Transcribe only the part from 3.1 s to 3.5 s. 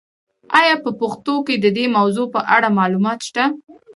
شته؟